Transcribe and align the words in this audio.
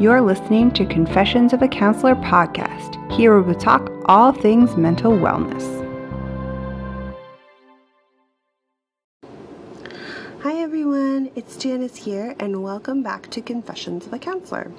You're 0.00 0.22
listening 0.22 0.72
to 0.72 0.84
Confessions 0.84 1.52
of 1.52 1.62
a 1.62 1.68
Counselor 1.68 2.16
podcast. 2.16 3.12
Here 3.12 3.38
we 3.38 3.46
will 3.46 3.54
talk 3.54 3.92
all 4.06 4.32
things 4.32 4.76
mental 4.76 5.12
wellness. 5.12 5.83
Hi 10.44 10.56
everyone, 10.56 11.30
it's 11.34 11.56
Janice 11.56 11.96
here, 11.96 12.36
and 12.38 12.62
welcome 12.62 13.02
back 13.02 13.30
to 13.30 13.40
Confessions 13.40 14.04
of 14.04 14.12
a 14.12 14.18
Counselor. 14.18 14.70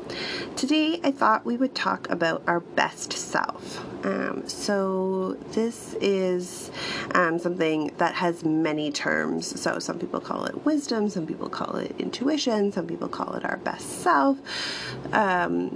Today 0.56 1.00
I 1.04 1.10
thought 1.10 1.44
we 1.44 1.58
would 1.58 1.74
talk 1.74 2.08
about 2.08 2.44
our 2.46 2.60
best 2.60 3.14
self. 3.14 3.84
Um, 4.06 4.48
so, 4.48 5.40
this 5.54 5.96
is 5.96 6.70
um, 7.16 7.40
something 7.40 7.92
that 7.98 8.14
has 8.14 8.46
many 8.46 8.92
terms. 8.92 9.60
So, 9.60 9.80
some 9.80 9.98
people 9.98 10.20
call 10.20 10.46
it 10.46 10.66
wisdom, 10.66 11.10
some 11.10 11.26
people 11.26 11.50
call 11.50 11.78
it 11.78 11.96
intuition, 11.98 12.72
some 12.72 12.86
people 12.86 13.08
call 13.10 13.34
it 13.34 13.44
our 13.44 13.58
best 13.58 14.04
self. 14.04 14.38
Um, 15.14 15.76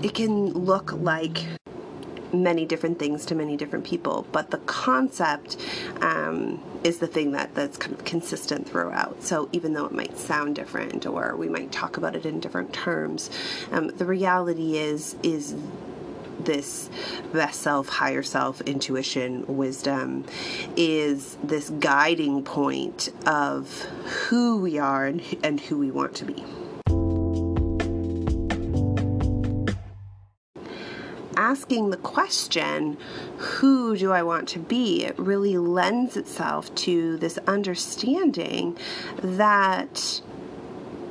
it 0.00 0.14
can 0.14 0.52
look 0.52 0.92
like 0.92 1.44
many 2.42 2.64
different 2.66 2.98
things 2.98 3.24
to 3.26 3.34
many 3.34 3.56
different 3.56 3.84
people, 3.84 4.26
but 4.32 4.50
the 4.50 4.58
concept 4.58 5.56
um, 6.00 6.62
is 6.82 6.98
the 6.98 7.06
thing 7.06 7.32
that, 7.32 7.54
that's 7.54 7.76
kind 7.76 7.94
of 7.94 8.04
consistent 8.04 8.68
throughout. 8.68 9.22
So 9.22 9.48
even 9.52 9.72
though 9.72 9.86
it 9.86 9.92
might 9.92 10.18
sound 10.18 10.56
different, 10.56 11.06
or 11.06 11.36
we 11.36 11.48
might 11.48 11.72
talk 11.72 11.96
about 11.96 12.16
it 12.16 12.26
in 12.26 12.40
different 12.40 12.72
terms, 12.72 13.30
um, 13.72 13.88
the 13.88 14.04
reality 14.04 14.76
is 14.76 15.16
is 15.22 15.54
this 16.40 16.90
best 17.32 17.60
self, 17.62 17.88
higher 17.88 18.22
self, 18.22 18.60
intuition, 18.62 19.44
wisdom 19.46 20.24
is 20.76 21.36
this 21.42 21.70
guiding 21.70 22.42
point 22.42 23.10
of 23.26 23.82
who 24.28 24.58
we 24.58 24.78
are 24.78 25.06
and, 25.06 25.22
and 25.42 25.60
who 25.60 25.78
we 25.78 25.90
want 25.90 26.14
to 26.16 26.24
be. 26.24 26.44
Asking 31.54 31.90
the 31.90 31.96
question, 31.98 32.98
who 33.36 33.96
do 33.96 34.10
I 34.10 34.24
want 34.24 34.48
to 34.48 34.58
be, 34.58 35.04
it 35.04 35.16
really 35.16 35.56
lends 35.56 36.16
itself 36.16 36.74
to 36.86 37.16
this 37.18 37.38
understanding 37.46 38.76
that 39.22 40.20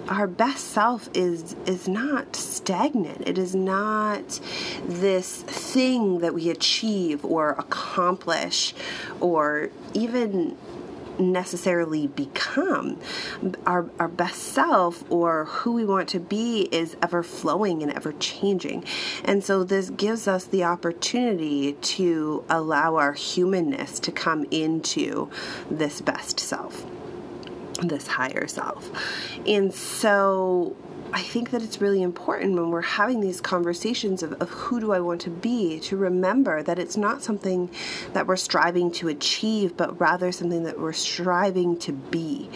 our 0.10 0.28
best 0.28 0.66
self 0.66 1.08
is 1.14 1.56
is 1.66 1.88
not 1.88 2.36
stagnant. 2.36 3.26
It 3.26 3.38
is 3.38 3.56
not 3.56 4.42
this 4.86 5.44
thing 5.44 6.20
that 6.20 6.34
we 6.34 6.50
achieve 6.50 7.24
or 7.24 7.52
accomplish 7.52 8.76
or 9.22 9.70
even 9.94 10.58
necessarily 11.20 12.08
become. 12.08 13.00
Our, 13.66 13.90
our 14.00 14.08
best 14.08 14.42
self 14.42 15.04
or 15.12 15.46
who 15.46 15.74
we 15.74 15.86
want 15.86 16.10
to 16.10 16.20
be 16.20 16.64
is 16.72 16.96
ever 17.02 17.24
flowing 17.24 17.84
and 17.84 17.92
ever 17.92 18.14
changing. 18.14 18.86
And 19.24 19.44
so 19.44 19.64
this 19.64 19.90
gives 19.90 20.28
us 20.28 20.46
the 20.46 20.64
opportunity 20.64 21.74
to 21.74 22.44
allow 22.50 22.96
our 22.96 23.14
humanness 23.14 24.00
to 24.02 24.12
come 24.12 24.46
into 24.52 25.30
this 25.70 26.02
best 26.02 26.40
self, 26.40 26.86
this 27.82 28.08
higher 28.08 28.48
self. 28.48 28.90
And 29.46 29.74
so 29.74 30.76
I 31.14 31.22
think 31.22 31.52
that 31.52 31.62
it's 31.62 31.80
really 31.80 32.02
important 32.02 32.56
when 32.56 32.72
we're 32.72 32.82
having 32.82 33.22
these 33.22 33.40
conversations 33.40 34.24
of, 34.24 34.34
of, 34.42 34.50
who 34.50 34.80
do 34.80 34.92
I 34.92 35.00
want 35.00 35.22
to 35.22 35.30
be 35.30 35.80
to 35.82 35.96
remember 35.96 36.64
that 36.64 36.80
it's 36.80 36.98
not 36.98 37.22
something 37.22 37.70
that 38.14 38.26
we're 38.26 38.36
striving 38.36 38.92
to 38.94 39.10
achieve, 39.10 39.78
but 39.78 40.00
rather 40.02 40.32
something 40.32 40.64
that 40.64 40.80
we're 40.80 40.92
striving 40.92 41.78
to 41.80 41.92
be. 41.94 42.50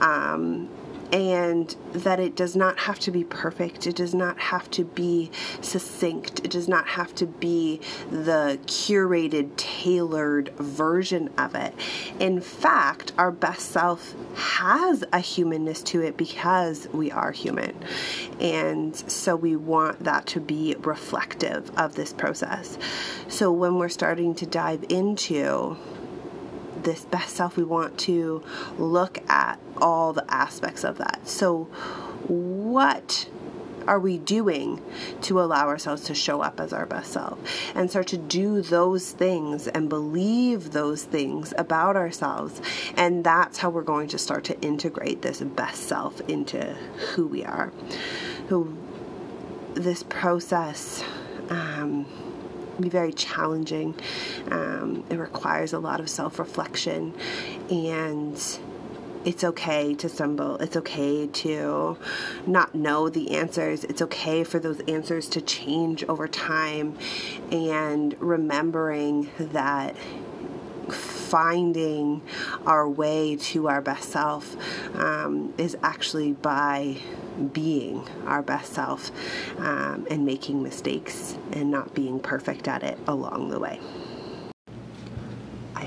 Um, 0.00 0.68
and 1.12 1.76
that 1.92 2.18
it 2.18 2.34
does 2.34 2.56
not 2.56 2.78
have 2.80 2.98
to 3.00 3.10
be 3.10 3.22
perfect. 3.22 3.86
It 3.86 3.96
does 3.96 4.14
not 4.14 4.38
have 4.38 4.70
to 4.72 4.84
be 4.84 5.30
succinct. 5.60 6.40
It 6.40 6.50
does 6.50 6.68
not 6.68 6.88
have 6.88 7.14
to 7.16 7.26
be 7.26 7.80
the 8.10 8.58
curated, 8.64 9.50
tailored 9.56 10.48
version 10.56 11.28
of 11.36 11.54
it. 11.54 11.74
In 12.18 12.40
fact, 12.40 13.12
our 13.18 13.30
best 13.30 13.70
self 13.70 14.14
has 14.34 15.04
a 15.12 15.18
humanness 15.18 15.82
to 15.82 16.00
it 16.00 16.16
because 16.16 16.88
we 16.92 17.10
are 17.10 17.30
human. 17.30 17.76
And 18.40 18.96
so 18.96 19.36
we 19.36 19.54
want 19.54 20.04
that 20.04 20.26
to 20.28 20.40
be 20.40 20.74
reflective 20.78 21.70
of 21.78 21.94
this 21.94 22.14
process. 22.14 22.78
So 23.28 23.52
when 23.52 23.76
we're 23.76 23.90
starting 23.90 24.34
to 24.36 24.46
dive 24.46 24.86
into 24.88 25.76
this 26.84 27.04
best 27.04 27.36
self, 27.36 27.56
we 27.56 27.64
want 27.64 27.98
to 28.00 28.42
look 28.78 29.18
at 29.30 29.58
all 29.78 30.12
the 30.12 30.24
aspects 30.32 30.84
of 30.84 30.98
that. 30.98 31.20
So, 31.24 31.64
what 32.28 33.28
are 33.86 33.98
we 33.98 34.18
doing 34.18 34.80
to 35.22 35.40
allow 35.40 35.68
ourselves 35.68 36.04
to 36.04 36.14
show 36.14 36.40
up 36.40 36.60
as 36.60 36.72
our 36.72 36.86
best 36.86 37.12
self 37.12 37.38
and 37.74 37.90
start 37.90 38.06
to 38.08 38.16
do 38.16 38.62
those 38.62 39.10
things 39.10 39.66
and 39.68 39.88
believe 39.88 40.72
those 40.72 41.04
things 41.04 41.52
about 41.58 41.96
ourselves 41.96 42.60
and 42.96 43.24
that's 43.24 43.58
how 43.58 43.70
we're 43.70 43.82
going 43.82 44.08
to 44.08 44.18
start 44.18 44.44
to 44.44 44.60
integrate 44.60 45.22
this 45.22 45.40
best 45.40 45.82
self 45.84 46.20
into 46.22 46.74
who 47.14 47.26
we 47.26 47.44
are 47.44 47.72
so 48.48 48.72
this 49.74 50.02
process 50.04 51.02
um, 51.50 52.06
be 52.82 52.88
very 52.88 53.12
challenging. 53.12 53.94
Um, 54.50 55.04
it 55.10 55.18
requires 55.18 55.72
a 55.72 55.78
lot 55.78 56.00
of 56.00 56.08
self 56.08 56.38
reflection, 56.38 57.14
and 57.70 58.34
it's 59.24 59.44
okay 59.44 59.94
to 59.94 60.08
stumble. 60.08 60.56
It's 60.56 60.76
okay 60.76 61.26
to 61.26 61.96
not 62.46 62.74
know 62.74 63.08
the 63.08 63.36
answers. 63.36 63.84
It's 63.84 64.02
okay 64.02 64.44
for 64.44 64.58
those 64.58 64.80
answers 64.80 65.28
to 65.30 65.40
change 65.40 66.04
over 66.04 66.26
time, 66.28 66.98
and 67.50 68.16
remembering 68.20 69.30
that 69.38 69.96
finding 71.32 72.20
our 72.66 72.86
way 72.86 73.34
to 73.36 73.66
our 73.66 73.80
best 73.80 74.10
self 74.10 74.54
um, 74.96 75.50
is 75.56 75.74
actually 75.82 76.32
by 76.32 76.94
being 77.54 78.06
our 78.26 78.42
best 78.42 78.74
self 78.74 79.10
um, 79.58 80.06
and 80.10 80.26
making 80.26 80.62
mistakes 80.62 81.38
and 81.52 81.70
not 81.70 81.94
being 81.94 82.20
perfect 82.20 82.68
at 82.68 82.82
it 82.82 82.98
along 83.06 83.48
the 83.48 83.58
way. 83.58 83.80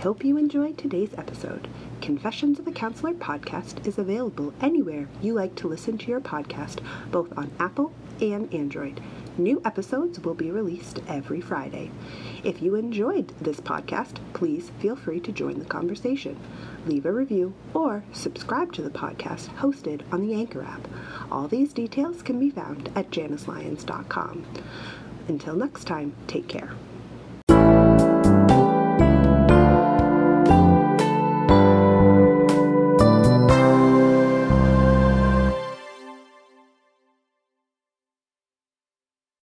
Hope 0.05 0.23
you 0.23 0.37
enjoyed 0.37 0.77
today's 0.77 1.15
episode. 1.17 1.67
Confessions 1.99 2.59
of 2.59 2.67
a 2.67 2.71
Counselor 2.71 3.15
podcast 3.15 3.87
is 3.87 3.97
available 3.97 4.53
anywhere 4.61 5.07
you 5.19 5.33
like 5.33 5.55
to 5.55 5.67
listen 5.67 5.97
to 5.97 6.11
your 6.11 6.21
podcast, 6.21 6.77
both 7.09 7.35
on 7.35 7.51
Apple 7.57 7.91
and 8.21 8.53
Android. 8.53 9.01
New 9.35 9.63
episodes 9.65 10.19
will 10.19 10.35
be 10.35 10.51
released 10.51 10.99
every 11.07 11.41
Friday. 11.41 11.89
If 12.43 12.61
you 12.61 12.75
enjoyed 12.75 13.33
this 13.41 13.59
podcast, 13.59 14.17
please 14.33 14.69
feel 14.77 14.95
free 14.95 15.21
to 15.21 15.31
join 15.31 15.57
the 15.57 15.65
conversation. 15.65 16.39
Leave 16.85 17.07
a 17.07 17.11
review 17.11 17.55
or 17.73 18.03
subscribe 18.13 18.73
to 18.73 18.83
the 18.83 18.91
podcast 18.91 19.47
hosted 19.55 20.01
on 20.13 20.21
the 20.21 20.35
Anchor 20.35 20.61
app. 20.61 20.87
All 21.31 21.47
these 21.47 21.73
details 21.73 22.21
can 22.21 22.37
be 22.37 22.51
found 22.51 22.91
at 22.95 23.09
janicelyons.com. 23.09 24.45
Until 25.27 25.55
next 25.55 25.85
time, 25.85 26.13
take 26.27 26.47
care. 26.47 26.75